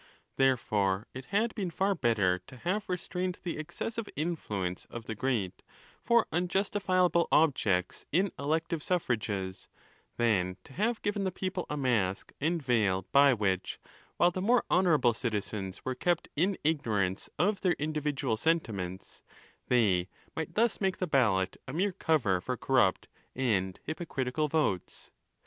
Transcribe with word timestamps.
Therefore, 0.35 1.05
it 1.13 1.25
had 1.25 1.53
been 1.53 1.69
far 1.69 1.93
better 1.93 2.39
to 2.47 2.57
have 2.57 2.89
restrained 2.89 3.37
the 3.43 3.59
excessive 3.59 4.09
influence 4.15 4.85
of 4.85 5.05
the 5.05 5.13
great 5.13 5.61
for 6.03 6.25
unjustifiable 6.31 7.27
objects 7.31 8.07
in 8.11 8.31
elective 8.39 8.81
suffrages, 8.81 9.67
than 10.17 10.57
to 10.63 10.73
have 10.73 11.03
given 11.03 11.23
the 11.23 11.31
people 11.31 11.67
a 11.69 11.77
mask 11.77 12.33
and 12.41 12.63
veil 12.63 13.05
by 13.11 13.31
which, 13.35 13.77
while 14.17 14.31
the 14.31 14.41
more 14.41 14.65
honourable 14.71 15.13
citizens 15.13 15.85
were 15.85 15.93
kept 15.93 16.29
in 16.35 16.57
ignorance 16.63 17.29
of 17.37 17.61
their 17.61 17.73
individual 17.77 18.37
sentiments, 18.37 19.21
they 19.67 20.07
might 20.35 20.55
thus 20.55 20.81
make 20.81 20.97
the 20.97 21.05
ballot 21.05 21.57
a 21.67 21.73
mere 21.73 21.91
cover 21.91 22.41
for 22.41 22.57
corrupt 22.57 23.07
and 23.35 23.79
hypocritical 23.83 24.47
votes. 24.47 25.11